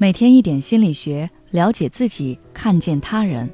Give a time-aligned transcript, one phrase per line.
[0.00, 3.50] 每天一点心理学，了解自己，看见他人。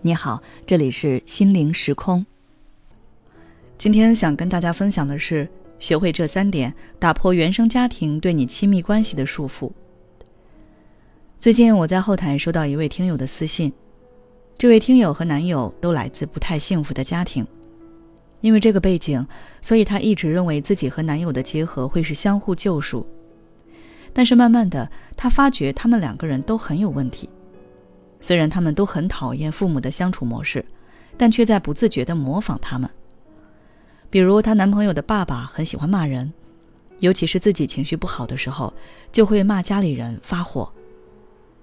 [0.00, 2.24] 你好，这里是心灵时空。
[3.76, 5.48] 今天想跟大家分享的是，
[5.80, 9.72] 学会这三点，打破原生家庭对你亲密关系的束缚。
[11.40, 13.72] 最近我在后台收到一位听友的私信，
[14.56, 17.44] 这位听友和男友都来自不太幸福的家庭，
[18.40, 19.26] 因为这个背景，
[19.60, 23.04] 所以她一直认为自己和男友的结合会是相互救赎。
[24.16, 27.28] 但是慢慢的，他发觉他们两个人都很有问题。
[28.18, 30.64] 虽然他们都很讨厌父母的相处模式，
[31.18, 32.88] 但却在不自觉地模仿他们。
[34.08, 36.32] 比如，她男朋友的爸爸很喜欢骂人，
[37.00, 38.72] 尤其是自己情绪不好的时候，
[39.12, 40.72] 就会骂家里人发火。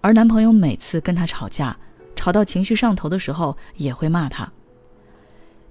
[0.01, 1.75] 而男朋友每次跟她吵架，
[2.15, 4.47] 吵到情绪上头的时候，也会骂她。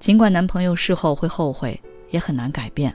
[0.01, 2.93] 尽管男朋友事后会后悔，也很难改变。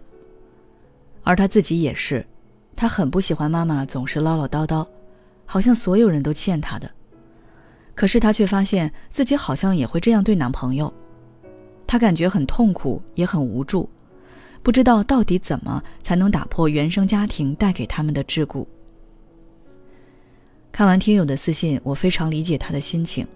[1.24, 2.28] 而她自己也是。
[2.78, 4.88] 她很不喜欢妈妈总是唠唠叨叨，
[5.48, 6.90] 好像所有人都欠她的。
[7.96, 10.94] 可是她却发现自己好像也会这样对男朋友，
[11.88, 13.90] 她感觉很痛苦，也很无助，
[14.62, 18.64] 不知道到底怎么才能打破原生家庭带给他们的桎梏。
[20.72, 23.28] 看完听友的私信，我非常理解他的心情。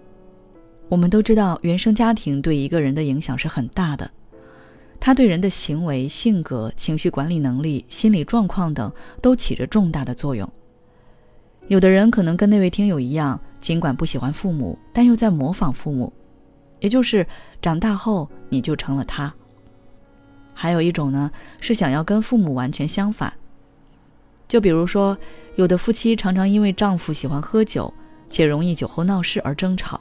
[0.88, 4.08] 我们都知道，原生家庭对一个人的影响是很大的。
[5.04, 10.48] 他对人的行为、性格、情绪管理能力、心理状况等都起着重大的作用。
[11.66, 16.12] 有的人可能跟那位听友一样，尽管不喜欢父母，但又在模仿父母，
[16.78, 17.26] 也就是
[17.60, 19.34] 长大后你就成了他。
[20.54, 23.32] 还有一种呢，是想要跟父母完全相反。
[24.46, 25.18] 就比如说，
[25.56, 27.92] 有的夫妻常常因为丈夫喜欢喝酒，
[28.30, 30.00] 且容易酒后闹事而争吵，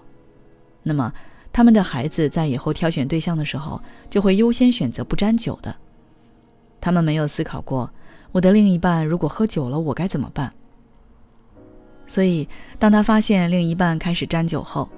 [0.83, 1.11] 那么。
[1.53, 5.75] 他们的孩子在以后挑选对象的时候，就会优先选择不沾酒的。
[6.79, 7.91] 他们没有思考过，
[8.31, 10.51] 我的另一半如果喝酒了，我该怎么办。
[12.07, 12.47] 所以，
[12.79, 14.89] 当他发现另一半开始沾酒后，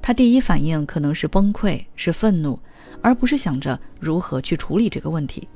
[0.00, 2.58] 他第一反应可能是崩溃、是愤怒，
[3.00, 5.48] 而不是想着如何去处理这个问题。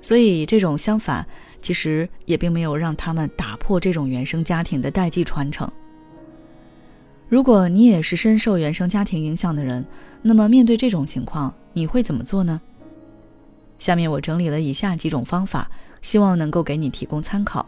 [0.00, 1.26] 所以，这种相反
[1.60, 5.70] 其实也并没有让他们打破这种原生家庭的代际传承。
[7.32, 9.82] 如果你也是深受原生家庭影响的人，
[10.20, 12.60] 那么面对这种情况，你会怎么做呢？
[13.78, 15.70] 下面我整理了以下几种方法，
[16.02, 17.64] 希望能够给你提供参考。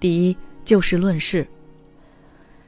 [0.00, 1.46] 第一，就事论事。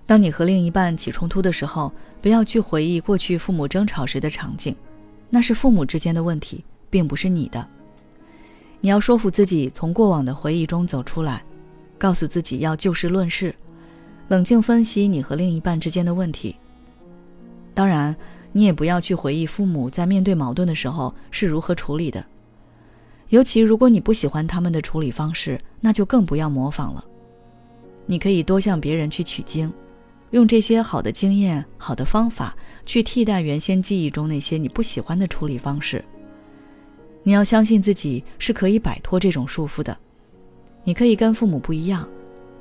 [0.06, 4.76] 当你和另一半起冲突的时候，不要去回忆过去父母争吵时的场景，
[5.28, 7.66] 那是父母之间的问题，并不是你的。
[8.80, 11.42] 你要说服自己从过往的回忆中走出来，
[11.98, 13.52] 告诉自己要就事论事。
[14.28, 16.54] 冷静分析你和另一半之间的问题。
[17.74, 18.14] 当然，
[18.52, 22.24] 你也不要去回忆父母在面对矛盾的时候是如何处理的。
[23.28, 27.04] 尤其如果你不喜欢他们的处理方式，那就更不要模仿了。
[28.06, 29.72] 你可以多向别人去取经，
[30.30, 36.04] 用这些好的经验、好的方法去替代原先记忆中那些你不喜欢的处理方式。
[37.22, 39.96] 你要相信自己是可以摆脱这种束缚的。
[40.84, 42.08] 你可以跟父母不一样。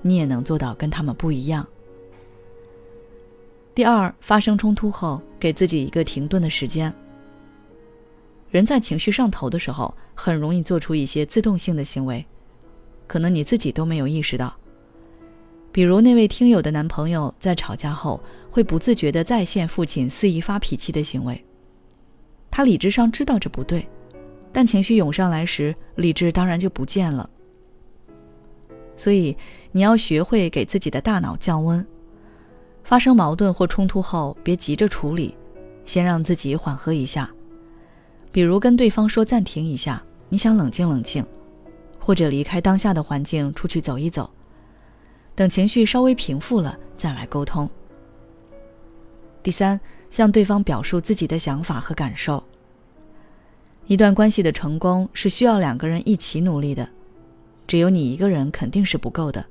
[0.07, 1.67] 你也能做到跟他们不一样。
[3.75, 6.91] 第二，发生冲突后，给自己一个停顿的时间。
[8.49, 12.25] 人在情绪上头的时候，很容易做出一些自动性的行为，
[13.05, 14.55] 可能你自己都没有意识到。
[15.71, 18.19] 比如那位听友的男朋友在吵架后，
[18.49, 21.43] 会不自觉的再现父亲肆意发脾气的行为。
[22.49, 23.87] 他理智上知道这不对，
[24.51, 27.29] 但情绪涌上来时，理智当然就不见了。
[28.97, 29.37] 所以，
[29.71, 31.85] 你要学会给自己的大脑降温。
[32.83, 35.37] 发生矛盾或冲突后，别急着处理，
[35.85, 37.29] 先让自己缓和一下。
[38.31, 41.25] 比如跟对方说暂停一下，你想冷静冷静，
[41.99, 44.29] 或者离开当下的环境，出去走一走，
[45.35, 47.69] 等情绪稍微平复了再来沟通。
[49.43, 49.79] 第三，
[50.09, 52.43] 向对方表述自己的想法和感受。
[53.85, 56.87] 一段关系的成功是需要两个人一起努力的。
[57.67, 59.45] 只有你一个人肯定是不够的，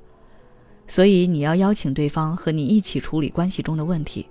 [0.87, 4.25] 所以你要邀请对方和你一起处理关系中的问题。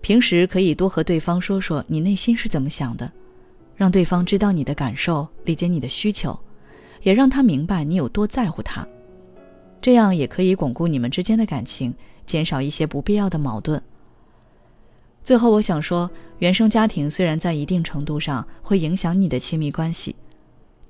[0.00, 3.10] 平时可以多和对方说说你内心是怎么想的，
[3.74, 6.38] 让对方知道你的感受，理解你的需求，
[7.02, 8.86] 也让他明白你有多在乎他。
[9.80, 11.92] 这样也可以巩固你们之间的感情，
[12.24, 13.82] 减少一些不必要的矛盾。
[15.22, 20.14] 最后，我想说，原生家庭虽然在一定程度上会影响你的亲密关系。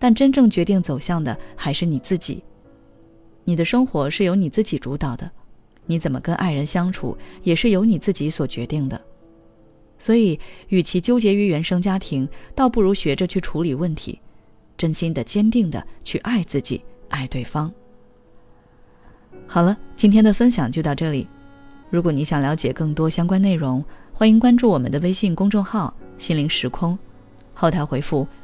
[0.04, 2.44] 但真正决定走向的还是你自己。
[3.42, 5.30] 你的生活是由你自己主导的，
[5.86, 9.00] 你怎么跟爱人相处也是由你自己所决定的。
[9.98, 14.20] 所以，与其纠结于原生家庭，倒不如学着去处理问题，
[14.76, 17.72] 真心的、坚定的去爱自己、爱对方。
[19.46, 21.26] 好了，今天的分享就到这里。
[21.88, 26.98] 如果你想了解更多相关内容，欢迎关注我们的微信公众号“心灵时空”，
[27.54, 28.28] 后台回复“